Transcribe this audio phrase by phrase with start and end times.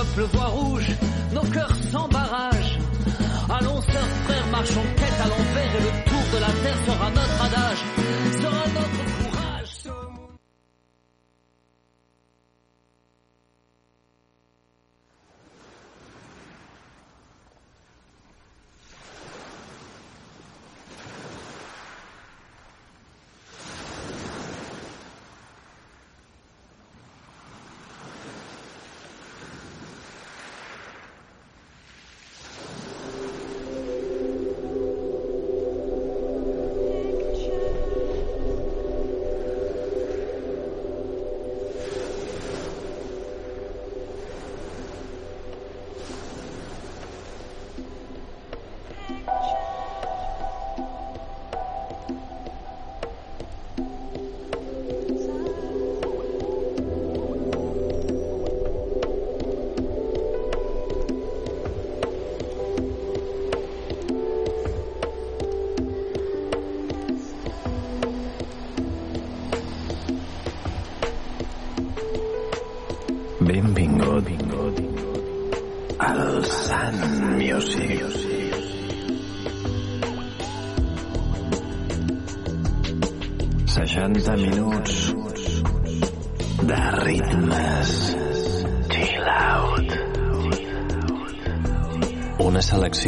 [0.00, 0.90] peuple voit rouge,
[1.32, 2.08] nos cœurs sans.
[3.50, 7.42] Allons, sœurs, frères, marchons tête à l'envers et le tour de la terre sera notre
[7.44, 7.82] adage,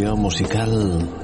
[0.03, 1.22] selección musical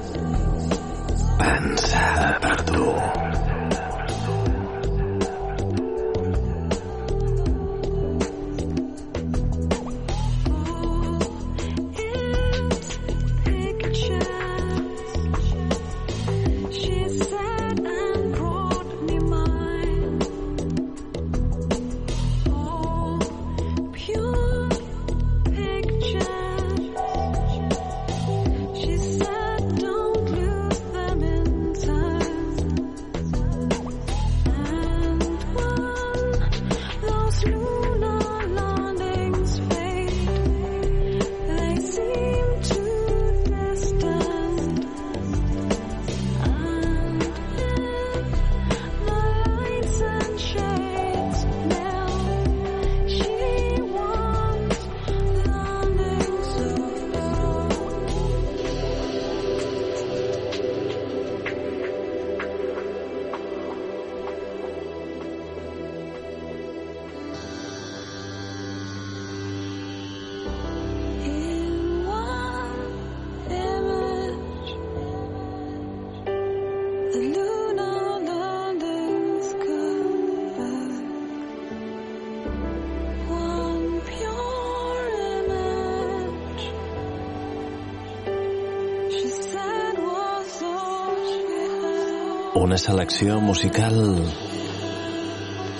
[92.59, 93.95] Una selecció musical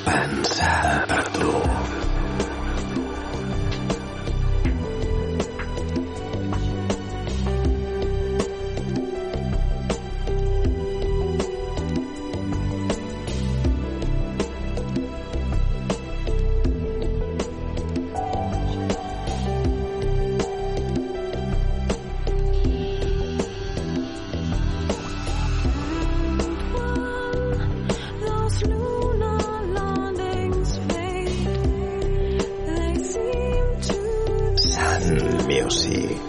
[0.05, 1.51] pensada per tu.
[35.49, 36.28] meu-se.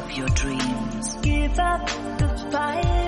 [0.00, 1.16] up your dreams.
[1.16, 1.86] Give up
[2.18, 2.99] the fight.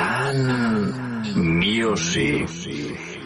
[0.00, 0.94] Sun
[1.36, 3.19] Music.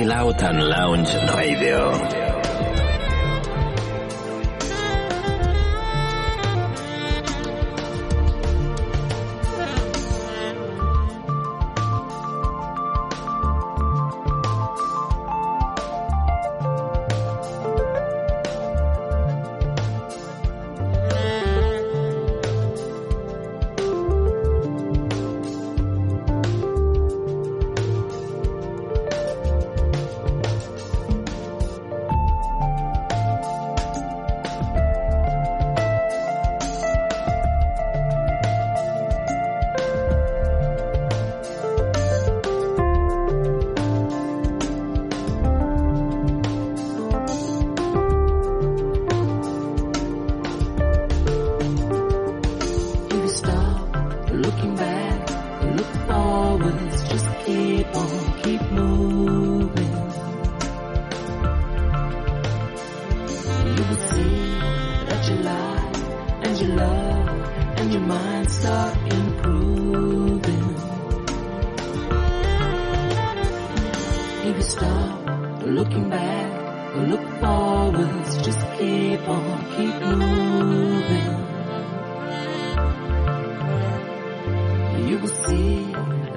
[0.00, 2.19] Chill Out and Lounge Radio.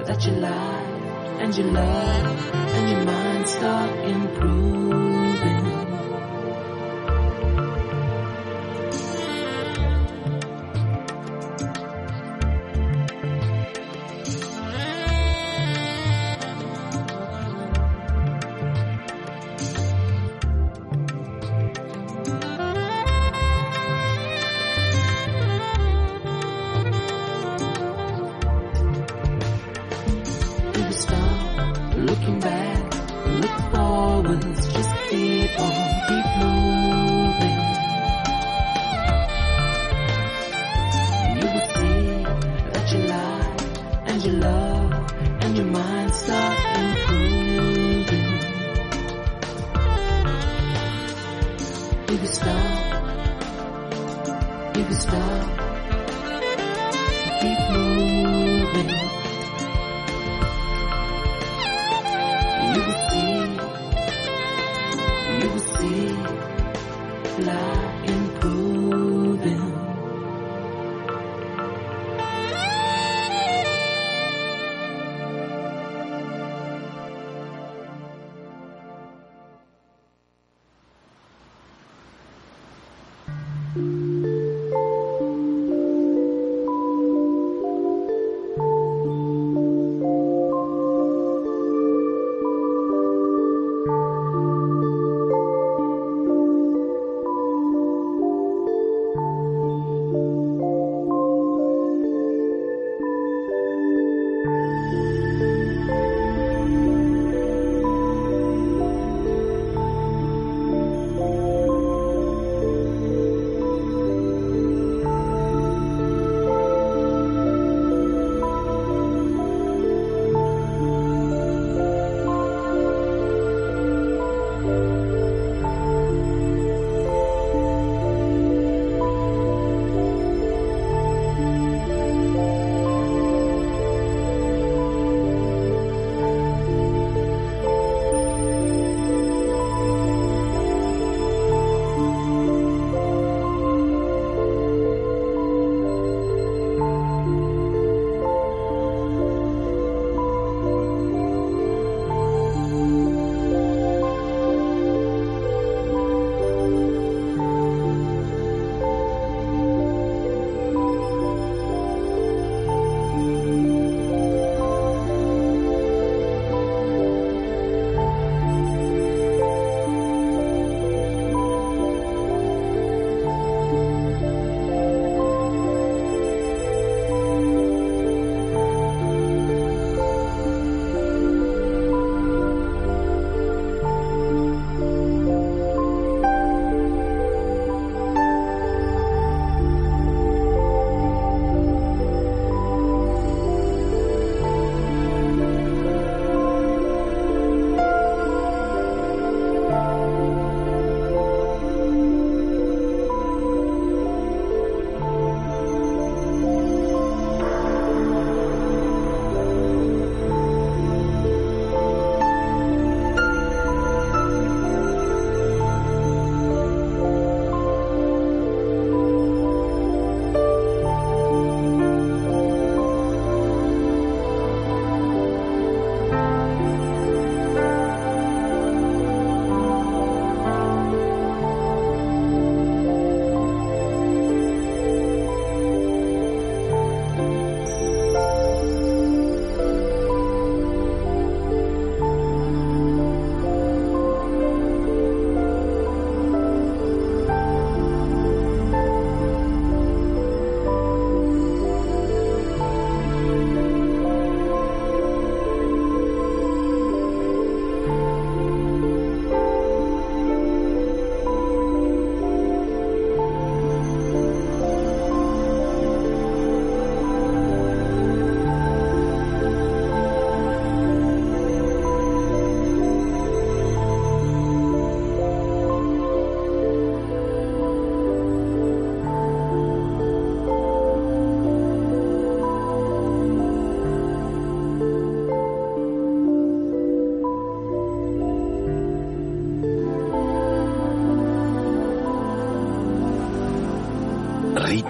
[0.06, 5.83] that you lied and you loved and your mind start improving.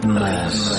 [0.04, 0.73] Ritmes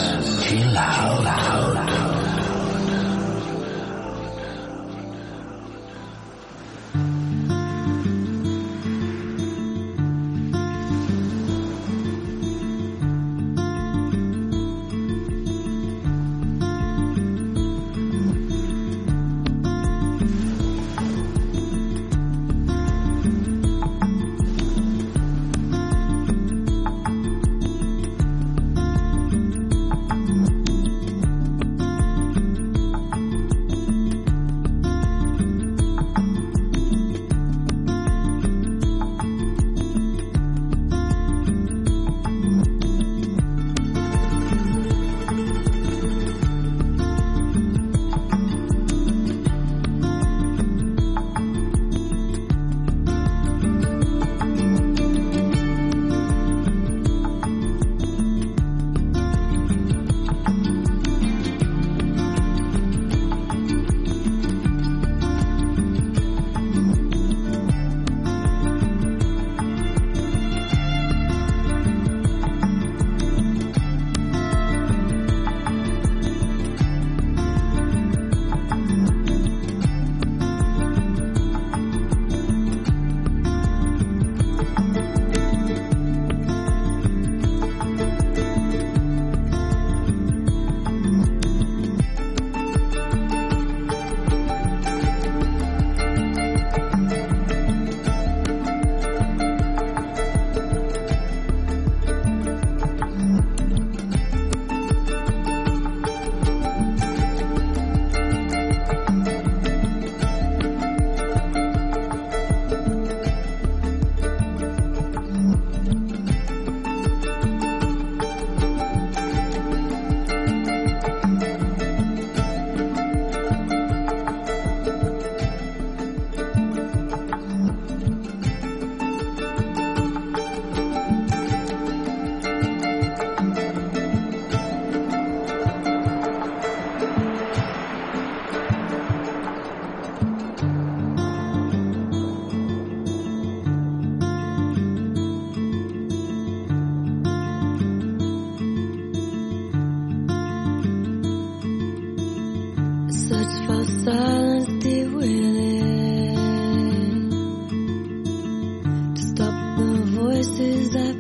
[160.47, 161.14] voices I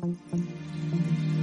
[0.00, 1.33] Sun Music.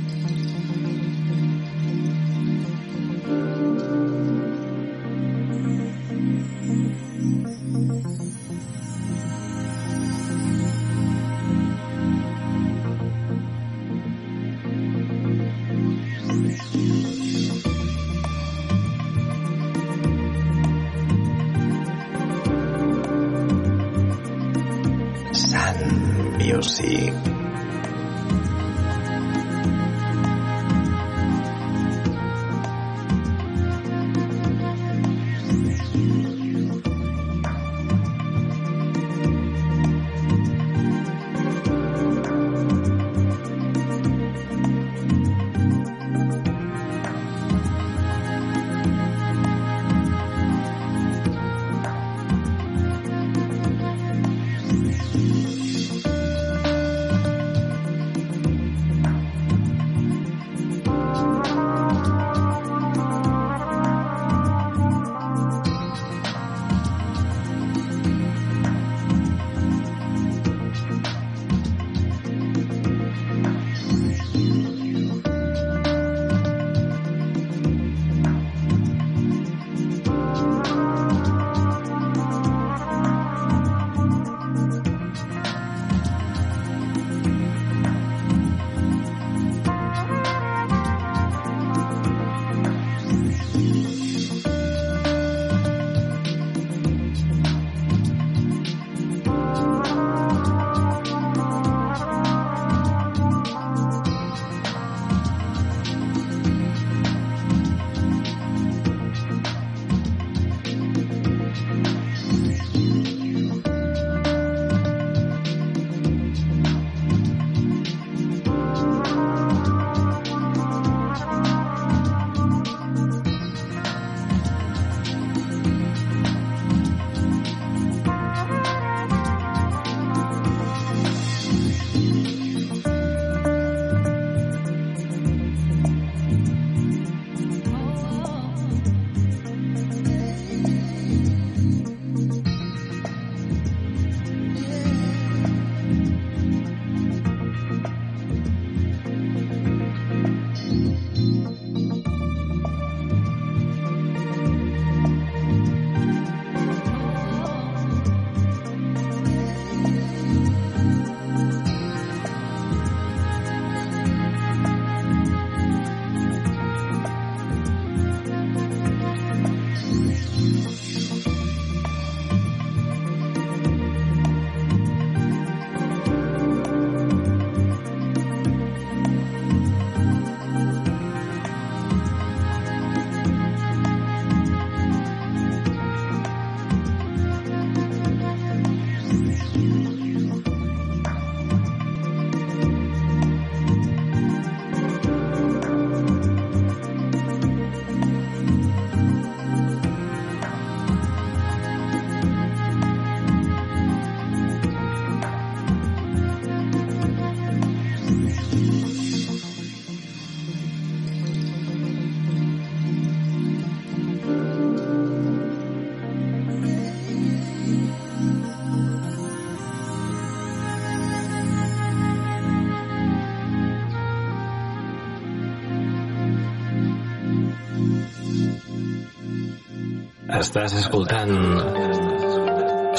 [230.42, 231.36] Estàs escoltant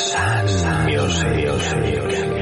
[0.05, 0.55] Sun
[0.87, 2.42] Music.